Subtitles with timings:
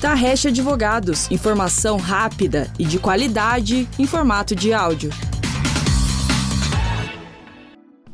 [0.00, 5.10] Tarrecha Advogados, informação rápida e de qualidade em formato de áudio.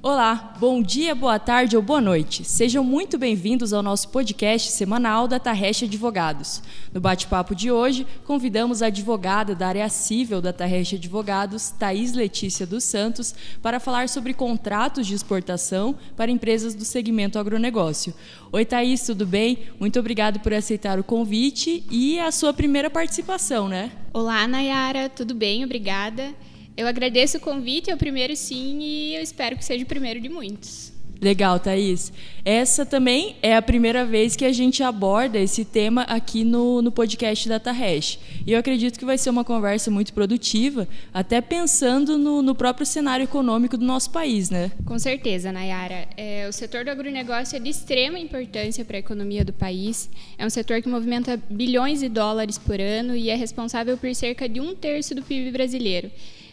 [0.00, 2.44] Olá, bom dia, boa tarde ou boa noite.
[2.44, 6.62] Sejam muito bem-vindos ao nosso podcast semanal da Tarrecha Advogados.
[6.94, 12.64] No bate-papo de hoje, convidamos a advogada da área civil da Tarrecha Advogados, Thaís Letícia
[12.64, 18.14] dos Santos, para falar sobre contratos de exportação para empresas do segmento agronegócio.
[18.52, 19.64] Oi, Thaís, tudo bem?
[19.80, 23.90] Muito obrigado por aceitar o convite e a sua primeira participação, né?
[24.14, 25.64] Olá, Nayara, tudo bem?
[25.64, 26.32] Obrigada.
[26.78, 30.20] Eu agradeço o convite, é o primeiro sim, e eu espero que seja o primeiro
[30.20, 30.92] de muitos.
[31.20, 32.12] Legal, Thaís.
[32.44, 36.92] Essa também é a primeira vez que a gente aborda esse tema aqui no, no
[36.92, 38.20] podcast da Tarresh.
[38.46, 42.86] E eu acredito que vai ser uma conversa muito produtiva, até pensando no, no próprio
[42.86, 44.70] cenário econômico do nosso país, né?
[44.86, 46.06] Com certeza, Nayara.
[46.16, 50.08] É, o setor do agronegócio é de extrema importância para a economia do país.
[50.38, 54.48] É um setor que movimenta bilhões de dólares por ano e é responsável por cerca
[54.48, 56.08] de um terço do PIB brasileiro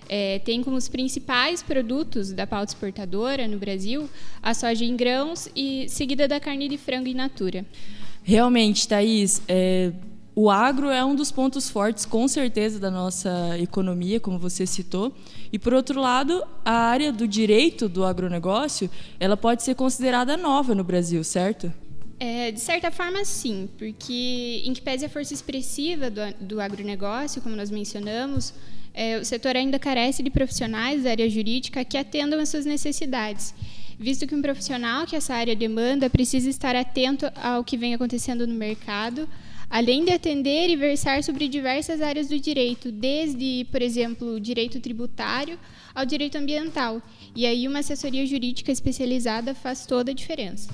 [0.07, 4.09] é, tem como os principais produtos da pauta exportadora no Brasil
[4.41, 7.65] a soja em grãos e seguida da carne de frango in natura.
[8.23, 9.91] Realmente, Thaís, é,
[10.35, 15.13] o agro é um dos pontos fortes, com certeza, da nossa economia, como você citou.
[15.51, 20.75] E, por outro lado, a área do direito do agronegócio ela pode ser considerada nova
[20.75, 21.71] no Brasil, certo?
[22.19, 27.41] É, de certa forma, sim, porque, em que pese a força expressiva do, do agronegócio,
[27.41, 28.53] como nós mencionamos,
[28.95, 33.53] é, o setor ainda carece de profissionais da área jurídica que atendam às suas necessidades,
[33.99, 38.47] visto que um profissional que essa área demanda precisa estar atento ao que vem acontecendo
[38.47, 39.27] no mercado,
[39.69, 44.79] além de atender e versar sobre diversas áreas do direito, desde, por exemplo, o direito
[44.79, 45.59] tributário
[45.93, 47.01] ao direito ambiental.
[47.35, 50.69] E aí uma assessoria jurídica especializada faz toda a diferença.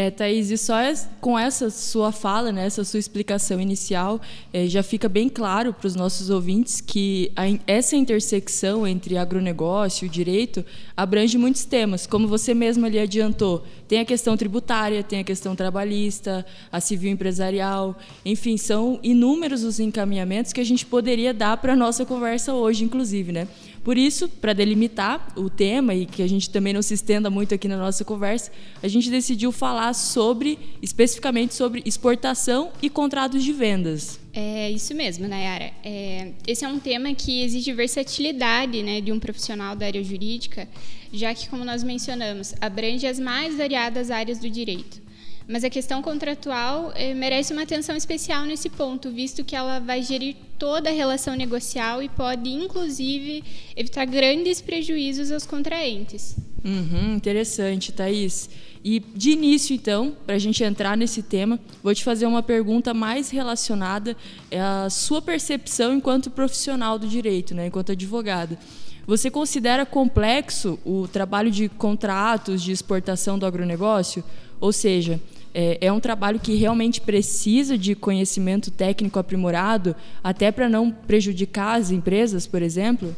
[0.00, 0.76] É, Thaís, e só
[1.20, 4.20] com essa sua fala, né, essa sua explicação inicial,
[4.52, 10.06] é, já fica bem claro para os nossos ouvintes que a, essa intersecção entre agronegócio
[10.06, 10.64] e direito
[10.96, 12.06] abrange muitos temas.
[12.06, 17.10] Como você mesmo ali adiantou, tem a questão tributária, tem a questão trabalhista, a civil
[17.10, 22.54] empresarial, enfim, são inúmeros os encaminhamentos que a gente poderia dar para a nossa conversa
[22.54, 23.48] hoje, inclusive, né?
[23.88, 27.54] Por isso, para delimitar o tema e que a gente também não se estenda muito
[27.54, 33.50] aqui na nossa conversa, a gente decidiu falar sobre, especificamente sobre exportação e contratos de
[33.50, 34.20] vendas.
[34.34, 35.72] É isso mesmo, Nayara.
[35.82, 40.68] É, esse é um tema que exige versatilidade né, de um profissional da área jurídica,
[41.10, 45.00] já que, como nós mencionamos, abrange as mais variadas áreas do direito.
[45.48, 50.02] Mas a questão contratual eh, merece uma atenção especial nesse ponto, visto que ela vai
[50.02, 53.42] gerir toda a relação negocial e pode, inclusive,
[53.74, 56.36] evitar grandes prejuízos aos contraentes.
[56.62, 58.50] Uhum, interessante, Thaís.
[58.84, 62.92] E de início, então, para a gente entrar nesse tema, vou te fazer uma pergunta
[62.92, 64.14] mais relacionada
[64.52, 68.58] à sua percepção enquanto profissional do direito, né, enquanto advogado.
[69.06, 74.22] Você considera complexo o trabalho de contratos de exportação do agronegócio?
[74.60, 75.18] Ou seja,
[75.54, 81.78] é, é um trabalho que realmente precisa de conhecimento técnico aprimorado, até para não prejudicar
[81.78, 83.14] as empresas, por exemplo?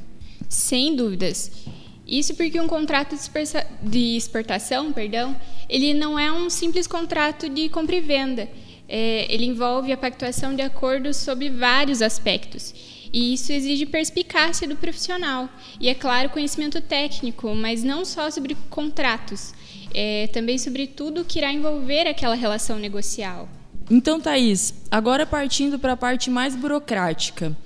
[0.48, 1.50] Sem dúvidas.
[2.06, 3.14] Isso porque um contrato
[3.82, 5.36] de exportação, perdão,
[5.68, 8.48] ele não é um simples contrato de compra e venda.
[8.88, 12.74] É, ele envolve a pactuação de acordos sobre vários aspectos.
[13.12, 15.48] E isso exige perspicácia do profissional.
[15.80, 19.52] E, é claro, conhecimento técnico, mas não só sobre contratos,
[19.92, 23.48] é, também sobre tudo que irá envolver aquela relação negocial.
[23.90, 27.56] Então, Thaís, agora partindo para a parte mais burocrática.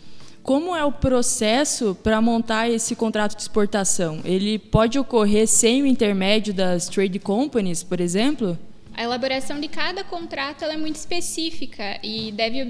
[0.42, 4.20] Como é o processo para montar esse contrato de exportação?
[4.24, 8.58] Ele pode ocorrer sem o intermédio das trade companies, por exemplo?
[8.96, 12.64] A elaboração de cada contrato é muito específica e deve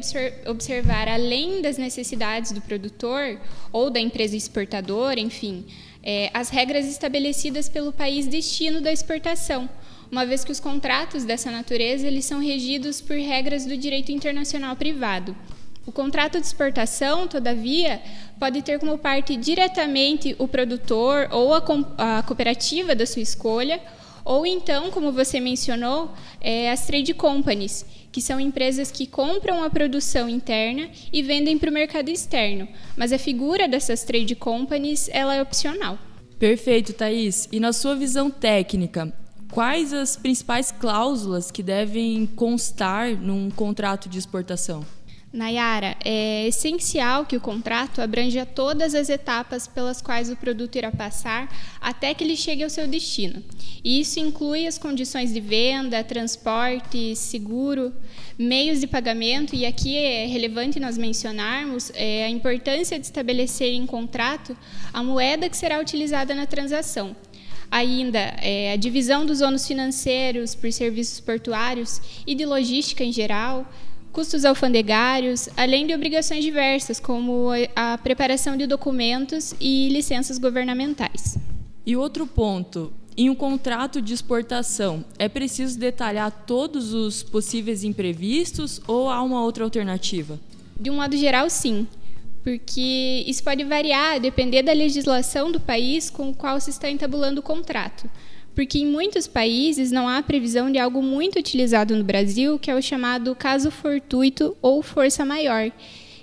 [0.46, 3.38] observar, além das necessidades do produtor
[3.70, 5.66] ou da empresa exportadora, enfim,
[6.02, 9.68] é, as regras estabelecidas pelo país destino da exportação,
[10.10, 14.76] uma vez que os contratos dessa natureza eles são regidos por regras do direito internacional
[14.76, 15.36] privado.
[15.86, 18.00] O contrato de exportação, todavia,
[18.40, 21.62] pode ter como parte diretamente o produtor ou a,
[21.98, 23.78] a cooperativa da sua escolha,
[24.24, 26.10] ou então, como você mencionou,
[26.40, 31.68] é, as trade companies, que são empresas que compram a produção interna e vendem para
[31.68, 32.66] o mercado externo.
[32.96, 35.98] Mas a figura dessas trade companies ela é opcional.
[36.38, 37.48] Perfeito, Thaís.
[37.52, 39.12] E na sua visão técnica,
[39.50, 44.84] quais as principais cláusulas que devem constar num contrato de exportação?
[45.34, 50.92] Nayara, é essencial que o contrato abranja todas as etapas pelas quais o produto irá
[50.92, 53.42] passar até que ele chegue ao seu destino.
[53.82, 57.92] E isso inclui as condições de venda, transporte, seguro,
[58.38, 63.86] meios de pagamento, e aqui é relevante nós mencionarmos é, a importância de estabelecer em
[63.86, 64.56] contrato
[64.92, 67.16] a moeda que será utilizada na transação
[67.70, 73.66] ainda é, a divisão dos ônus financeiros por serviços portuários e de logística em geral,
[74.14, 81.36] custos alfandegários, além de obrigações diversas, como a preparação de documentos e licenças governamentais.
[81.84, 88.80] E outro ponto, em um contrato de exportação, é preciso detalhar todos os possíveis imprevistos
[88.86, 90.38] ou há uma outra alternativa?
[90.78, 91.84] De um modo geral, sim,
[92.44, 97.40] porque isso pode variar, depender da legislação do país com o qual se está entabulando
[97.40, 98.08] o contrato
[98.54, 102.74] porque em muitos países não há previsão de algo muito utilizado no Brasil, que é
[102.74, 105.72] o chamado caso fortuito ou força maior,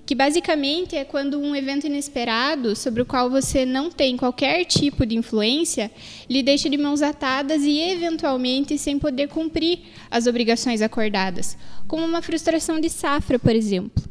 [0.06, 5.06] que basicamente é quando um evento inesperado, sobre o qual você não tem qualquer tipo
[5.06, 5.92] de influência,
[6.30, 9.80] lhe deixa de mãos atadas e eventualmente sem poder cumprir
[10.10, 11.57] as obrigações acordadas,
[11.88, 14.04] como uma frustração de safra, por exemplo.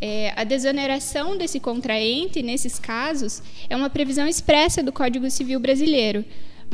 [0.00, 6.24] É, a desoneração desse contraente, nesses casos, é uma previsão expressa do Código Civil brasileiro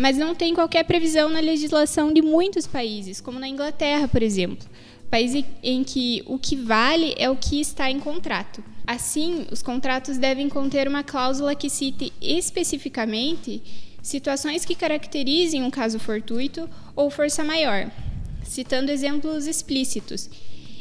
[0.00, 4.66] mas não tem qualquer previsão na legislação de muitos países, como na Inglaterra, por exemplo,
[5.10, 8.64] país em que o que vale é o que está em contrato.
[8.86, 13.62] Assim, os contratos devem conter uma cláusula que cite especificamente
[14.02, 16.66] situações que caracterizem um caso fortuito
[16.96, 17.90] ou força maior,
[18.42, 20.30] citando exemplos explícitos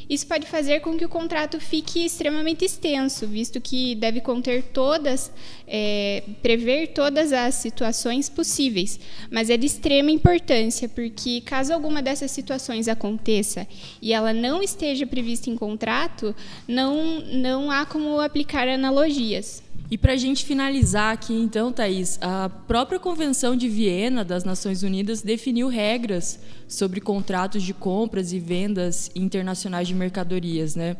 [0.10, 5.32] isso pode fazer com que o contrato fique extremamente extenso, visto que deve conter todas,
[5.68, 9.00] é, prever todas as situações possíveis.
[9.30, 13.68] Mas é de extrema importância, porque caso alguma dessas situações aconteça
[14.02, 16.36] e ela não esteja prevista em contrato,
[16.68, 19.62] não, não há como aplicar analogias.
[19.92, 24.84] E para a gente finalizar aqui, então, Thaís, a própria Convenção de Viena das Nações
[24.84, 30.96] Unidas definiu regras sobre contratos de compras e vendas internacionais de mercadorias, né?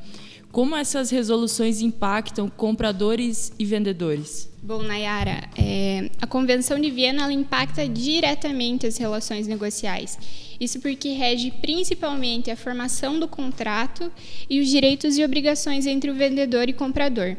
[0.52, 4.50] Como essas resoluções impactam compradores e vendedores?
[4.64, 10.18] Bom, Nayara, é, a Convenção de Viena impacta diretamente as relações negociais.
[10.60, 14.12] Isso porque rege principalmente a formação do contrato
[14.50, 17.38] e os direitos e obrigações entre o vendedor e comprador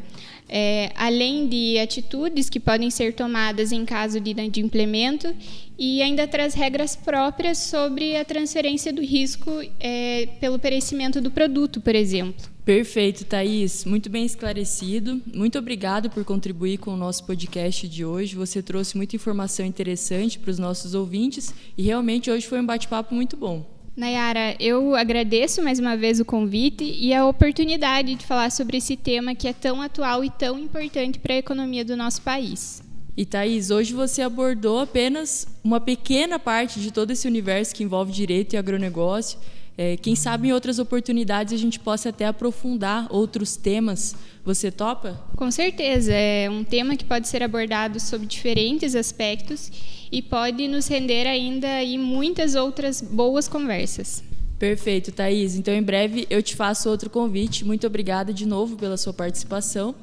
[0.51, 5.33] é, além de atitudes que podem ser tomadas em caso de inadimplemento,
[5.79, 9.49] e ainda traz regras próprias sobre a transferência do risco
[9.79, 12.51] é, pelo perecimento do produto, por exemplo.
[12.63, 13.85] Perfeito, Thaís.
[13.85, 15.19] Muito bem esclarecido.
[15.33, 18.35] Muito obrigado por contribuir com o nosso podcast de hoje.
[18.35, 23.15] Você trouxe muita informação interessante para os nossos ouvintes e realmente hoje foi um bate-papo
[23.15, 23.80] muito bom.
[23.95, 28.95] Nayara, eu agradeço mais uma vez o convite e a oportunidade de falar sobre esse
[28.95, 32.81] tema que é tão atual e tão importante para a economia do nosso país.
[33.17, 38.13] E Thaís, hoje você abordou apenas uma pequena parte de todo esse universo que envolve
[38.13, 39.37] direito e agronegócio.
[39.83, 44.15] É, quem sabe em outras oportunidades a gente possa até aprofundar outros temas.
[44.45, 45.19] Você topa?
[45.35, 46.13] Com certeza.
[46.13, 49.71] É um tema que pode ser abordado sob diferentes aspectos
[50.11, 54.23] e pode nos render ainda aí muitas outras boas conversas.
[54.59, 55.55] Perfeito, Thaís.
[55.55, 57.65] Então, em breve eu te faço outro convite.
[57.65, 59.95] Muito obrigada de novo pela sua participação.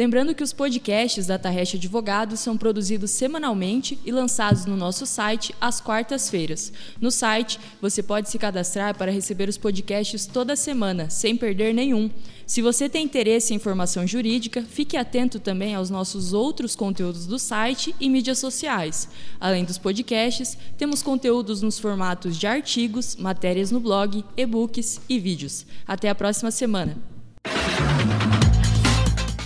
[0.00, 5.54] Lembrando que os podcasts da Tarrecha Advogados são produzidos semanalmente e lançados no nosso site
[5.60, 6.72] às quartas-feiras.
[6.98, 12.08] No site, você pode se cadastrar para receber os podcasts toda semana, sem perder nenhum.
[12.46, 17.38] Se você tem interesse em informação jurídica, fique atento também aos nossos outros conteúdos do
[17.38, 19.06] site e mídias sociais.
[19.38, 25.66] Além dos podcasts, temos conteúdos nos formatos de artigos, matérias no blog, e-books e vídeos.
[25.86, 27.19] Até a próxima semana!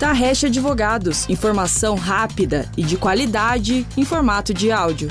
[0.04, 5.08] Tarrecha Advogados, informação rápida e de qualidade em formato de áudio.